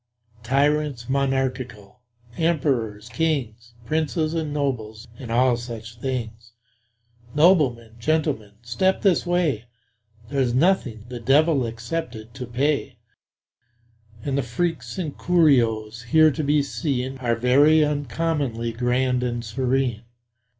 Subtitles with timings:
[0.41, 1.99] Tyrants monarchical
[2.35, 6.53] emperors, kings, Princes and nobles and all such things
[7.35, 9.65] Noblemen, gentlemen, step this way:
[10.29, 12.97] There's nothing, the Devil excepted, to pay,
[14.23, 20.01] And the freaks and curios here to be seen Are very uncommonly grand and serene.